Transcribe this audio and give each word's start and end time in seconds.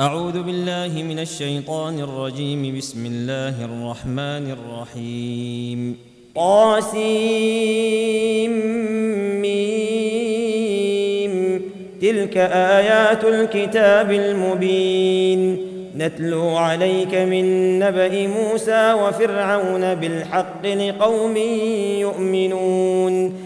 أعوذ 0.00 0.42
بالله 0.42 1.02
من 1.02 1.18
الشيطان 1.18 1.98
الرجيم. 2.00 2.76
بسم 2.78 3.06
الله 3.06 3.64
الرحمن 3.64 4.56
الرحيم. 4.56 5.96
طاسيم 6.36 7.02
تلك 12.02 12.36
آيات 12.36 13.24
الكتاب 13.24 14.10
المبين. 14.10 15.58
نتلو 15.96 16.56
عليك 16.56 17.14
من 17.14 17.78
نبأ 17.78 18.26
موسى 18.26 18.92
وفرعون 18.92 19.94
بالحق 19.94 20.66
لقوم 20.66 21.36
يؤمنون. 22.00 23.45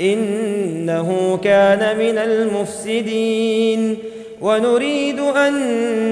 إنه 0.00 1.38
كان 1.44 1.98
من 1.98 2.18
المفسدين. 2.18 3.98
ونريد 4.40 5.20
أن 5.20 5.52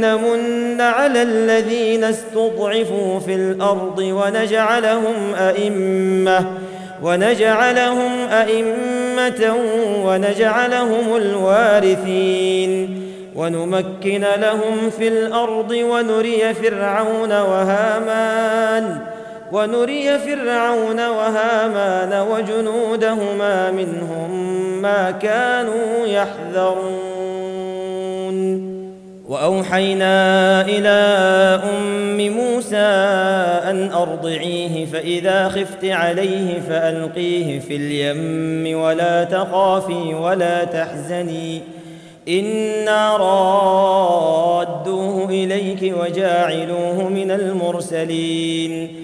نمن 0.00 0.80
على 0.80 1.22
الذين 1.22 2.04
استضعفوا 2.04 3.20
في 3.20 3.34
الأرض 3.34 3.98
ونجعلهم 3.98 5.34
أئمة 5.34 6.46
ونجعلهم 7.02 8.12
أئمة 8.30 9.54
ونجعلهم 10.04 11.16
الوارثين. 11.16 13.00
ونمكن 13.36 14.24
لهم 14.36 14.90
في 14.98 15.08
الأرض 15.08 15.70
ونري 15.70 16.54
فرعون 16.54 17.32
وهامان. 17.32 19.13
ونري 19.54 20.18
فرعون 20.18 21.00
وهامان 21.08 22.26
وجنودهما 22.30 23.70
منهم 23.70 24.30
ما 24.82 25.10
كانوا 25.10 26.06
يحذرون. 26.06 27.14
وأوحينا 29.28 30.60
إلى 30.60 30.88
أم 31.64 32.28
موسى 32.30 32.76
أن 33.70 33.92
أرضعيه 33.92 34.86
فإذا 34.86 35.48
خفت 35.48 35.84
عليه 35.84 36.60
فألقيه 36.68 37.58
في 37.58 37.76
اليم 37.76 38.80
ولا 38.80 39.24
تخافي 39.24 40.14
ولا 40.14 40.64
تحزني 40.64 41.60
إنا 42.28 43.16
رادوه 43.16 44.24
إليك 45.30 45.94
وجاعلوه 46.00 47.08
من 47.08 47.30
المرسلين. 47.30 49.03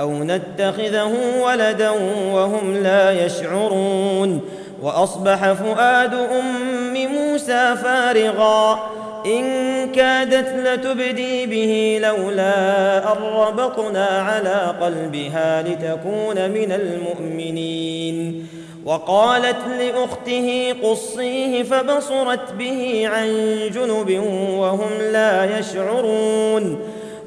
أو 0.00 0.12
نتخذه 0.12 1.12
ولدا 1.42 1.90
وهم 2.32 2.74
لا 2.76 3.26
يشعرون. 3.26 4.40
وأصبح 4.82 5.52
فؤاد 5.52 6.14
أم 6.14 6.94
موسى 6.94 7.76
فارغا. 7.76 8.90
إن 9.26 9.44
كادت 9.92 10.48
لتبدي 10.48 11.46
به 11.46 11.98
لولا 12.08 13.12
أن 13.12 13.22
ربطنا 13.22 14.06
على 14.06 14.74
قلبها 14.80 15.62
لتكون 15.62 16.50
من 16.50 16.72
المؤمنين. 16.72 18.46
وقالت 18.84 19.56
لأخته 19.78 20.74
قصيه 20.82 21.62
فبصرت 21.62 22.52
به 22.58 23.08
عن 23.08 23.58
جنب 23.74 24.22
وهم 24.58 24.90
لا 25.12 25.58
يشعرون. 25.58 26.78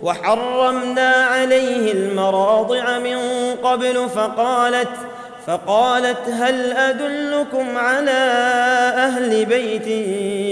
وحرمنا 0.03 1.11
عليه 1.11 1.91
المراضع 1.91 2.99
من 2.99 3.17
قبل 3.63 4.09
فقالت 4.09 4.89
فقالت 5.47 6.29
هل 6.29 6.71
أدلكم 6.71 7.77
على 7.77 8.11
أهل 8.95 9.45
بيت 9.45 9.87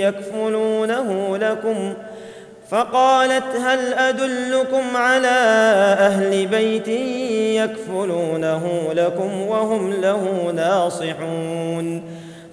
يكفلونه 0.06 1.38
لكم؟ 1.38 1.94
فقالت 2.70 3.56
هل 3.64 3.94
أدلكم 3.94 4.98
على 4.98 5.28
أهل 6.00 6.48
بيت 6.48 6.88
يكفلونه 7.58 8.90
لكم 8.94 9.42
وهم 9.42 9.94
له 9.94 10.52
ناصحون؟ 10.56 12.17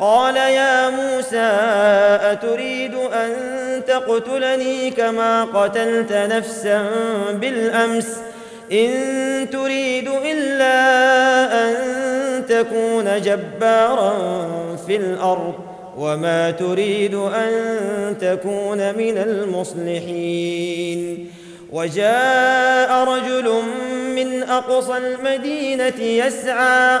قال 0.00 0.36
يا 0.36 0.90
موسى 0.90 1.50
أتريد 2.32 2.94
أن 2.94 3.30
تقتلني 3.86 4.90
كما 4.90 5.44
قتلت 5.44 6.12
نفسا 6.12 6.86
بالأمس؟ 7.32 8.16
إن 8.72 8.90
تريد 9.52 10.08
إلا 10.08 10.72
أن 11.64 11.74
تكون 12.48 13.20
جبارا 13.20 14.16
في 14.86 14.96
الأرض 14.96 15.54
وما 15.96 16.50
تريد 16.50 17.14
أن 17.14 17.52
تكون 18.20 18.94
من 18.94 19.18
المصلحين. 19.18 20.60
وجاء 21.72 23.04
رجل 23.04 23.62
من 24.14 24.42
أقصى 24.42 24.96
المدينة 24.96 26.00
يسعى 26.00 27.00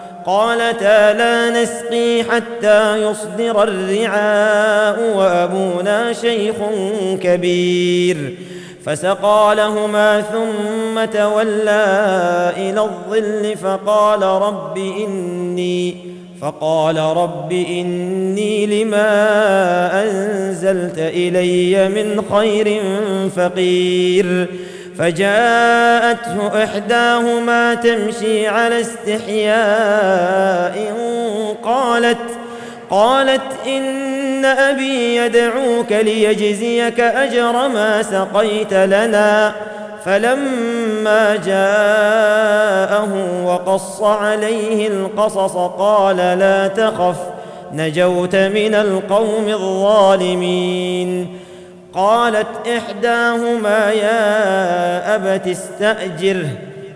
قالتا 0.25 1.13
لا 1.13 1.63
نسقي 1.63 2.23
حتى 2.23 3.03
يصدر 3.03 3.63
الرعاء 3.63 5.17
وأبونا 5.17 6.13
شيخ 6.13 6.55
كبير. 7.21 8.35
فسقى 8.85 9.53
لهما 9.57 10.21
ثم 10.21 11.05
تولى 11.05 12.53
إلى 12.57 12.81
الظل 12.81 13.57
فقال 13.57 14.21
رب 14.21 14.77
إني 14.77 15.95
فقال 16.41 16.97
رب 16.97 17.51
إني 17.51 18.83
لما 18.83 19.09
أنزلت 20.03 20.97
إلي 20.97 21.89
من 21.89 22.23
خير 22.31 22.81
فقير. 23.35 24.47
فجاءته 25.01 26.63
إحداهما 26.63 27.73
تمشي 27.73 28.47
على 28.47 28.81
استحياء 28.81 29.61
قالت 31.63 32.17
قالت 32.89 33.41
إن 33.67 34.45
أبي 34.45 35.15
يدعوك 35.15 35.91
ليجزيك 35.91 36.99
أجر 36.99 37.67
ما 37.67 38.01
سقيت 38.03 38.73
لنا. 38.73 39.53
فلما 40.05 41.35
جاءه 41.35 43.09
وقص 43.45 44.01
عليه 44.01 44.87
القصص 44.87 45.55
قال 45.57 46.17
لا 46.17 46.67
تخف 46.67 47.17
نجوت 47.73 48.35
من 48.35 48.75
القوم 48.75 49.47
الظالمين. 49.47 51.27
قالت 51.93 52.67
إحداهما 52.67 53.91
يا 53.91 55.15
أبت 55.15 55.47
استاجره 55.47 56.49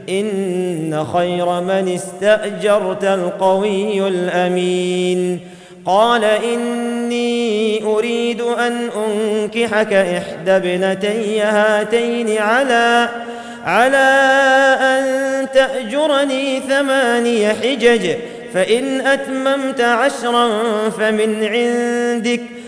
إن 0.09 1.05
خير 1.13 1.61
من 1.61 1.93
استأجرت 1.95 3.03
القوي 3.03 4.07
الأمين. 4.07 5.39
قال 5.85 6.23
إني 6.23 7.83
أريد 7.83 8.41
أن 8.41 8.89
أنكحك 9.07 9.93
إحدى 9.93 10.51
ابنتي 10.51 11.41
هاتين 11.41 12.37
على 12.37 13.09
على 13.65 13.97
أن 14.81 15.05
تأجرني 15.53 16.59
ثماني 16.59 17.49
حجج 17.49 18.11
فإن 18.53 19.01
أتممت 19.01 19.81
عشرا 19.81 20.49
فمن 20.89 21.43
عندك. 21.43 22.41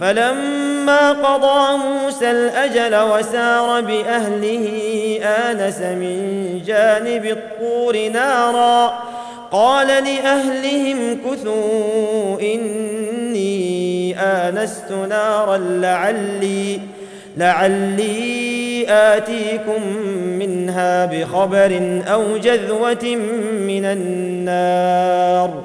فلما 0.00 1.12
قضى 1.12 1.76
موسى 1.76 2.30
الأجل 2.30 2.96
وسار 2.96 3.80
بأهله 3.80 4.66
آنس 5.22 5.80
من 5.80 6.60
جانب 6.66 7.24
الطور 7.24 8.08
نارا 8.08 9.02
قال 9.52 9.86
لأهلهم 9.86 11.18
كثوا 11.26 12.40
إني 12.40 14.16
آنست 14.20 14.92
نارا 14.92 15.56
لعلي 15.56 16.80
لعلي 17.36 18.86
آتيكم 18.88 19.96
منها 20.38 21.06
بخبر 21.06 22.00
أو 22.12 22.36
جذوة 22.36 23.16
من 23.66 23.84
النار. 23.84 25.64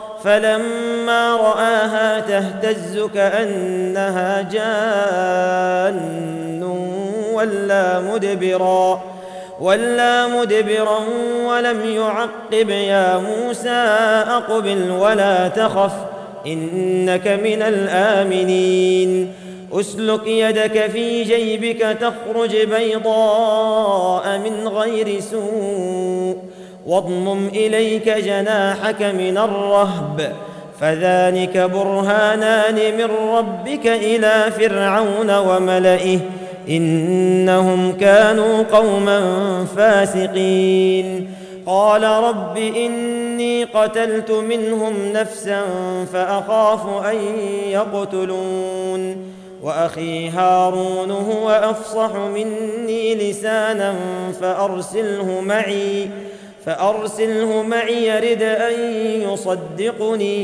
فلما 0.23 1.35
رآها 1.35 2.19
تهتز 2.19 2.99
كأنها 3.13 4.41
جان 4.41 5.99
ولا 7.33 7.99
مدبرا 7.99 9.01
ولا 9.61 10.27
مدبرا 10.27 10.99
ولم 11.45 11.85
يعقب 11.85 12.69
يا 12.69 13.17
موسى 13.17 13.69
أقبل 14.27 14.91
ولا 14.91 15.47
تخف 15.47 15.93
إنك 16.47 17.27
من 17.27 17.61
الآمنين. 17.61 19.33
أسلك 19.73 20.27
يدك 20.27 20.87
في 20.91 21.23
جيبك 21.23 21.97
تخرج 22.01 22.57
بيضاء 22.57 24.37
من 24.37 24.67
غير 24.67 25.19
سوء. 25.19 26.50
واضمم 26.85 27.47
إليك 27.47 28.09
جناحك 28.09 29.01
من 29.01 29.37
الرهب 29.37 30.35
فذلك 30.79 31.57
برهانان 31.57 32.97
من 32.97 33.09
ربك 33.35 33.87
إلى 33.87 34.51
فرعون 34.51 35.37
وملئه 35.37 36.19
إنهم 36.69 37.91
كانوا 37.91 38.63
قوما 38.63 39.21
فاسقين. 39.75 41.31
قال 41.65 42.03
رب 42.03 42.57
إني 42.57 43.63
قتلت 43.63 44.31
منهم 44.31 44.93
نفسا 45.13 45.61
فأخاف 46.13 47.05
أن 47.05 47.17
يقتلون 47.67 49.17
وأخي 49.63 50.29
هارون 50.29 51.11
هو 51.11 51.49
أفصح 51.49 52.15
مني 52.15 53.15
لسانا 53.15 53.95
فأرسله 54.41 55.41
معي. 55.41 56.09
فأرسله 56.65 57.63
معي 57.63 58.07
يرد 58.07 58.43
أن 58.43 58.73
يصدقني 59.33 60.39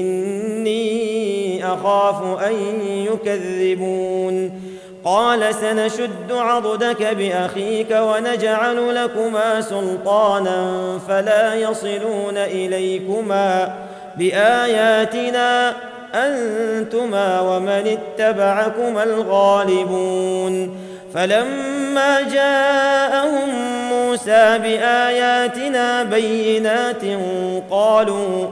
إني 0.00 1.66
أخاف 1.66 2.44
أن 2.46 2.54
يكذبون. 2.84 4.62
قال 5.04 5.54
سنشد 5.54 6.32
عضدك 6.32 7.02
بأخيك 7.02 7.90
ونجعل 7.90 8.94
لكما 8.94 9.60
سلطانا 9.60 10.98
فلا 11.08 11.54
يصلون 11.54 12.36
إليكما. 12.36 13.74
بآياتنا 14.18 15.76
أنتما 16.14 17.40
ومن 17.40 17.98
اتبعكما 17.98 19.04
الغالبون. 19.04 20.76
فلما 21.14 22.20
جاءهم 22.20 23.48
موسى 23.92 24.58
بآياتنا 24.58 26.02
بينات 26.02 27.02
قالوا 27.70 28.48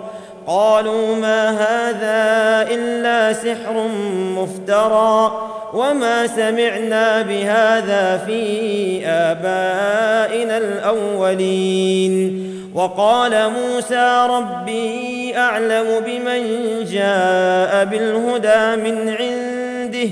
قالوا 0.46 1.16
ما 1.16 1.50
هذا 1.50 2.74
إلا 2.74 3.32
سحر 3.32 3.88
مفترى 4.36 5.48
وما 5.72 6.26
سمعنا 6.26 7.22
بهذا 7.22 8.22
في 8.26 9.06
آبائنا 9.06 10.58
الأولين 10.58 12.46
وقال 12.74 13.50
موسى 13.50 14.26
ربي 14.30 15.36
أعلم 15.36 15.86
بمن 16.06 16.44
جاء 16.84 17.84
بالهدى 17.84 18.82
من 18.82 19.08
عنده 19.08 20.10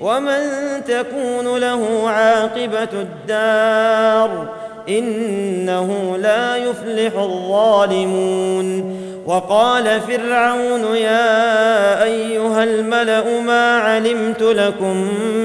ومن 0.00 0.40
تكون 0.88 1.58
له 1.58 2.08
عاقبة 2.08 2.88
الدار 2.92 4.48
إنه 4.88 6.16
لا 6.16 6.56
يفلح 6.56 7.18
الظالمون. 7.18 9.00
وقال 9.26 10.00
فرعون 10.00 10.96
يا 10.96 12.02
أيها 12.02 12.64
الملأ 12.64 13.40
ما 13.40 13.76
علمت 13.78 14.42
لكم 14.42 14.96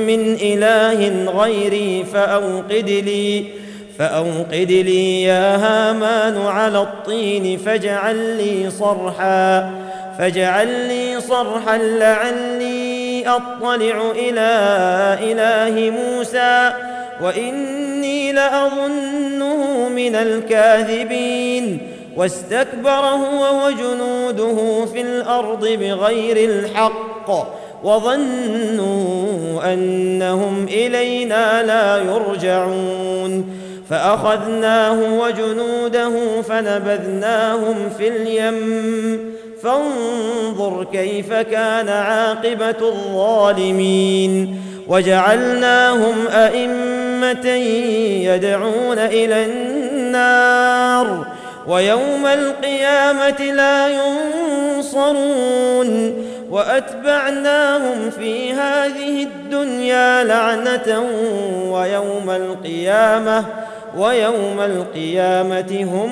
من 0.08 0.38
إله 0.42 1.32
غيري 1.32 2.06
فأوقد 2.14 2.90
لي 2.90 3.46
فأوقد 4.00 4.72
لي 4.72 5.24
يا 5.24 5.56
هامان 5.56 6.38
على 6.46 6.82
الطين 6.82 7.58
فاجعل 7.58 8.16
لي 8.16 8.70
صرحا 8.70 9.72
فاجعل 10.20 10.68
لي 10.68 11.22
صرحا 11.22 11.78
لعلي 11.78 12.85
أطلع 13.28 14.12
إلى 14.12 14.50
إله 15.22 15.90
موسى 15.90 16.72
وإني 17.22 18.32
لأظنه 18.32 19.90
من 19.90 20.16
الكاذبين. 20.16 21.78
واستكبر 22.18 22.90
هو 22.90 23.66
وجنوده 23.66 24.86
في 24.86 25.02
الأرض 25.02 25.68
بغير 25.68 26.50
الحق 26.50 27.30
وظنوا 27.84 29.74
أنهم 29.74 30.66
إلينا 30.70 31.64
لا 31.64 31.98
يرجعون. 31.98 33.60
فأخذناه 33.90 35.20
وجنوده 35.20 36.42
فنبذناهم 36.42 37.90
في 37.98 38.08
اليم. 38.08 39.35
فانظر 39.64 40.88
كيف 40.94 41.34
كان 41.34 41.90
عاقبة 41.90 42.90
الظالمين. 42.90 44.62
وجعلناهم 44.88 46.28
أئمة 46.28 47.50
يدعون 48.26 48.98
إلى 49.00 49.46
النار 49.46 51.26
ويوم 51.68 52.26
القيامة 52.26 53.42
لا 53.42 53.88
ينصرون. 53.88 55.46
وأتبعناهم 56.52 58.10
في 58.10 58.54
هذه 58.54 59.24
الدنيا 59.24 60.24
لعنة 60.24 61.04
ويوم 61.72 62.30
القيامة 62.30 63.46
ويوم 63.98 64.60
القيامة 64.60 65.84
هم 65.84 66.12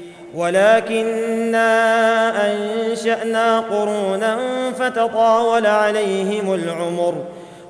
ولكنا 0.35 1.71
أنشأنا 2.51 3.59
قرونا 3.59 4.37
فتطاول 4.79 5.65
عليهم 5.65 6.53
العمر 6.53 7.15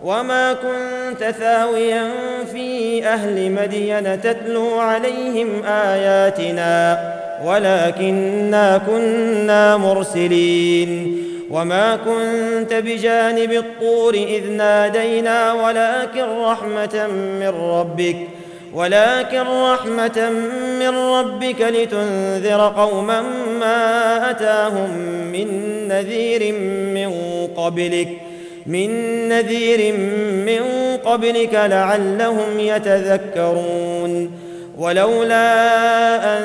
وما 0.03 0.53
كنت 0.53 1.23
ثاويا 1.23 2.07
في 2.51 3.05
أهل 3.05 3.51
مدين 3.51 4.21
تتلو 4.21 4.79
عليهم 4.79 5.63
آياتنا 5.65 6.99
ولكنا 7.45 8.77
كنا 8.77 9.77
مرسلين 9.77 11.17
وما 11.51 11.95
كنت 11.95 12.73
بجانب 12.73 13.51
الطور 13.51 14.13
إذ 14.13 14.51
نادينا 14.51 15.53
ولكن 15.53 16.41
رحمة 16.41 17.07
من 17.39 17.47
ربك 17.47 18.17
ولكن 18.73 19.41
رحمة 19.41 20.29
من 20.79 20.89
ربك 20.89 21.61
لتنذر 21.61 22.73
قوما 22.77 23.21
ما 23.59 24.29
أتاهم 24.31 24.97
من 25.31 25.47
نذير 25.87 26.53
من 26.93 27.11
قبلك 27.57 28.09
من 28.65 28.89
نذير 29.29 29.93
من 30.45 30.61
قبلك 31.05 31.53
لعلهم 31.53 32.59
يتذكرون. 32.59 34.31
ولولا 34.77 36.37
أن 36.37 36.43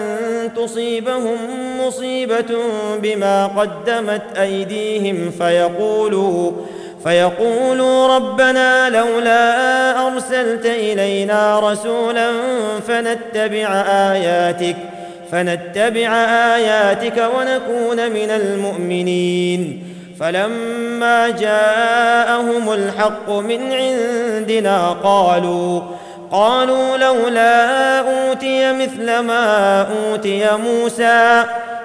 تصيبهم 0.56 1.36
مصيبة 1.80 2.56
بما 3.02 3.46
قدمت 3.46 4.22
أيديهم 4.38 5.30
فيقولوا 5.38 6.52
فيقولوا 7.06 8.16
ربنا 8.16 8.90
لولا 8.90 10.06
أرسلت 10.06 10.66
إلينا 10.66 11.60
رسولا 11.60 12.30
فنتبع 12.88 13.68
آياتك 14.12 14.76
فنتبع 15.32 16.08
آياتك 16.54 17.30
ونكون 17.38 18.10
من 18.10 18.30
المؤمنين. 18.30 19.82
فلما 20.20 21.28
جاءهم 21.28 22.72
الحق 22.72 23.30
من 23.30 23.72
عندنا 23.72 24.88
قالوا 25.04 25.80
قالوا 26.32 26.96
لولا 26.96 27.98
أوتي 28.00 28.72
مثل 28.72 29.18
ما 29.18 29.80
أوتي 29.80 30.48
موسى. 30.56 31.44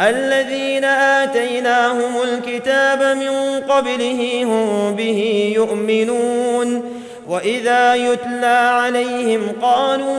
الذين 0.00 0.84
آتيناهم 0.84 2.22
الكتاب 2.22 3.16
من 3.16 3.60
قبله 3.68 4.42
هم 4.44 4.94
به 4.96 5.52
يؤمنون 5.56 6.82
وإذا 7.28 7.94
يتلى 7.94 8.70
عليهم 8.72 9.40
قالوا 9.62 10.16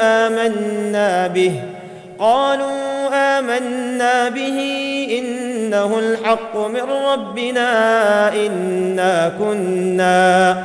آمنا 0.00 1.26
به 1.26 1.52
قالوا 2.18 3.08
آمنا 3.12 4.28
به 4.28 4.58
إنه 5.18 5.98
الحق 5.98 6.56
من 6.56 6.82
ربنا 7.12 7.68
إنا 8.34 9.32
كنا 9.38 10.56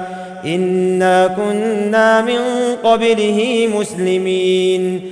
إنا 0.46 1.28
كنا 1.28 2.22
من 2.22 2.40
قبله 2.84 3.70
مسلمين 3.76 5.12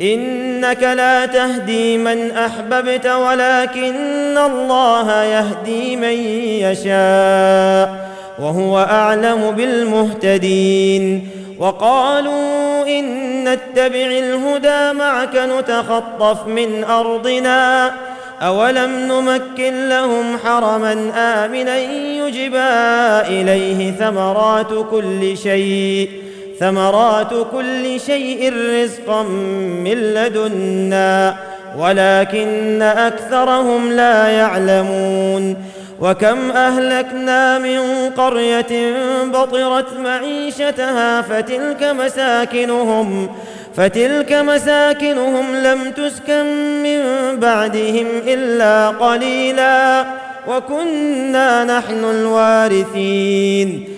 إنك 0.00 0.82
لا 0.82 1.26
تهدي 1.26 1.98
من 1.98 2.30
أحببت 2.30 3.06
ولكن 3.06 4.38
الله 4.38 5.22
يهدي 5.24 5.96
من 5.96 6.16
يشاء 6.62 8.08
وهو 8.38 8.78
أعلم 8.78 9.50
بالمهتدين 9.56 11.28
وقالوا 11.58 12.86
إن 12.88 13.28
نتبع 13.44 14.06
الهدى 14.06 14.98
معك 14.98 15.36
نتخطف 15.36 16.46
من 16.46 16.84
أرضنا 16.84 17.92
أولم 18.42 18.90
نمكن 18.90 19.88
لهم 19.88 20.38
حرما 20.44 21.12
آمنا 21.16 21.78
يجبى 21.78 22.68
إليه 23.40 23.90
ثمرات 23.90 24.86
كل 24.90 25.36
شيء 25.36 26.27
ثمرات 26.60 27.32
كل 27.52 28.00
شيء 28.00 28.52
رزقا 28.54 29.22
من 29.84 29.94
لدنا 29.94 31.36
ولكن 31.78 32.82
أكثرهم 32.82 33.92
لا 33.92 34.28
يعلمون. 34.28 35.56
وكم 36.00 36.50
أهلكنا 36.50 37.58
من 37.58 38.10
قرية 38.16 38.92
بطرت 39.24 39.86
معيشتها 39.98 41.22
فتلك 41.22 41.82
مساكنهم 41.82 43.28
فتلك 43.76 44.32
مساكنهم 44.32 45.56
لم 45.56 45.90
تسكن 45.90 46.46
من 46.82 47.00
بعدهم 47.40 48.06
إلا 48.26 48.88
قليلا. 48.88 50.04
وكنا 50.48 51.64
نحن 51.64 52.04
الوارثين. 52.04 53.97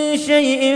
شيء 0.17 0.75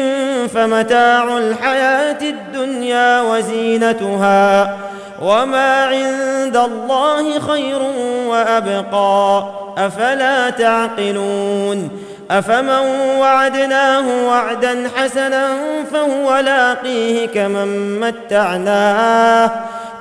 فمتاع 0.54 1.38
الحياة 1.38 2.22
الدنيا 2.22 3.22
وزينتها 3.22 4.78
وما 5.22 5.86
عند 5.86 6.58
الله 6.58 7.40
خير 7.40 7.82
وأبقى. 8.28 9.50
أفلا 9.78 10.50
تعقلون؟ 10.50 11.90
أفمن 12.32 13.18
وعدناه 13.20 14.28
وعدا 14.28 14.90
حسنا 14.96 15.48
فهو 15.94 16.38
لاقيه 16.38 17.28
كمن 17.28 18.00
متعناه. 18.00 19.52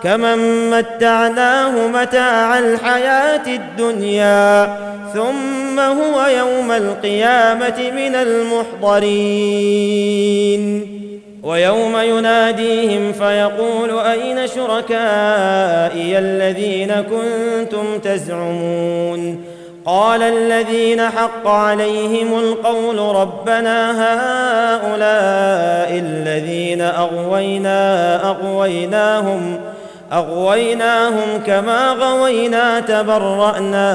كمن 0.04 0.70
متعناه 0.70 1.88
متاع 1.88 2.58
الحياة 2.58 3.46
الدنيا 3.46 4.76
ثم 5.14 5.80
هو 5.80 6.26
يوم 6.26 6.72
القيامة 6.72 7.90
من 7.96 8.14
المحضرين. 8.14 9.04
ويوم 11.42 11.96
يناديهم 11.96 13.12
فيقول 13.12 13.98
أين 13.98 14.46
شركائي 14.46 16.18
الذين 16.18 16.92
كنتم 16.92 17.98
تزعمون؟ 18.04 19.44
قال 19.86 20.22
الذين 20.22 21.02
حق 21.02 21.48
عليهم 21.48 22.38
القول 22.38 22.98
ربنا 22.98 23.90
هؤلاء 23.90 25.98
الذين 25.98 26.80
أغوينا 26.80 28.20
أغويناهم 28.30 29.60
أغويناهم 30.14 31.40
كما 31.46 31.88
غوينا 31.92 32.80
تبرأنا 32.80 33.88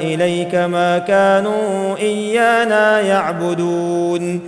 إليك 0.00 0.54
ما 0.54 0.98
كانوا 0.98 1.96
إيانا 1.96 3.00
يعبدون. 3.00 4.40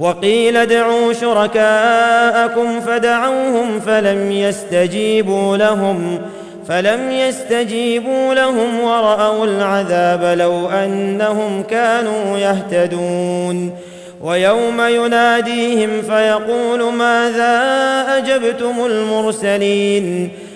وقيل 0.00 0.56
ادعوا 0.56 1.12
شركاءكم 1.12 2.80
فدعوهم 2.80 3.80
فلم 3.80 4.32
يستجيبوا 4.32 5.56
لهم 5.56 6.18
فلم 6.68 7.10
يستجيبوا 7.10 8.34
لهم 8.34 8.80
ورأوا 8.80 9.44
العذاب 9.44 10.38
لو 10.38 10.68
أنهم 10.68 11.62
كانوا 11.70 12.38
يهتدون. 12.38 13.70
ويوم 14.22 14.80
يناديهم 14.80 16.02
فيقول 16.02 16.92
ماذا 16.92 17.60
أجبتم 18.16 18.86
المرسلين؟ 18.86 20.30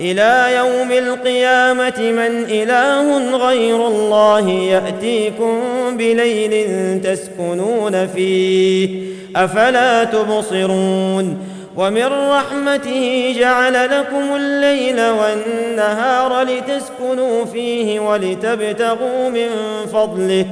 إلى 0.00 0.56
يوم 0.56 0.92
القيامة 0.92 1.94
من 1.98 2.44
إله 2.48 3.36
غير 3.36 3.86
الله 3.86 4.50
يأتيكم 4.50 5.60
بليل 5.92 6.64
تسكنون 7.00 8.06
فيه. 8.06 9.06
أفلا 9.36 10.04
تبصرون؟ 10.04 11.38
ومن 11.76 12.06
رحمته 12.06 13.34
جعل 13.38 13.72
لكم 13.72 14.36
الليل 14.36 15.00
والنهار 15.00 16.42
لتسكنوا 16.42 17.44
فيه 17.44 18.00
ولتبتغوا 18.00 19.28
من 19.28 19.48
فضله 19.92 20.46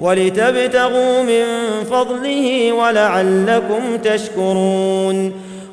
ولتبتغوا 0.00 1.22
من 1.22 1.44
فضله 1.90 2.72
ولعلكم 2.72 3.96
تشكرون. 4.04 5.32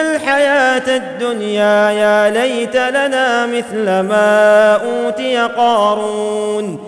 الحياة 0.00 0.96
الدنيا 0.96 1.90
يا 1.90 2.30
ليت 2.30 2.76
لنا 2.76 3.46
مثل 3.46 3.84
ما 3.84 4.74
أوتي 4.74 5.36
قارون 5.36 6.78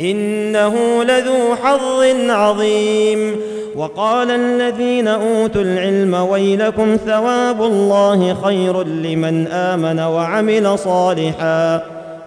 إنه 0.00 1.04
لذو 1.04 1.54
حظ 1.62 2.04
عظيم. 2.30 3.36
وقال 3.76 4.30
الذين 4.30 5.08
أوتوا 5.08 5.62
العلم 5.62 6.14
ويلكم 6.14 6.96
ثواب 7.06 7.62
الله 7.62 8.36
خير 8.44 8.82
لمن 8.82 9.46
آمن 9.46 10.00
وعمل 10.00 10.78
صالحا 10.78 11.82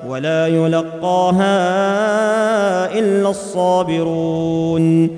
ولا 0.08 0.47
يلقاها 0.47 1.50
إلا 3.00 3.30
الصابرون. 3.30 5.10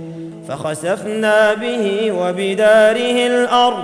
فخسفنا 0.50 1.54
به 1.54 2.12
وبداره 2.22 3.28
الأرض 3.28 3.84